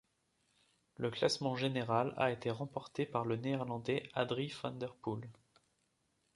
Le 0.97 1.11
classement 1.11 1.55
général 1.55 2.15
a 2.17 2.31
été 2.31 2.49
remporté 2.49 3.05
par 3.05 3.23
le 3.23 3.35
Néerlandais 3.35 4.09
Adrie 4.15 4.51
van 4.63 4.71
der 4.71 4.95
Poel. 4.95 5.29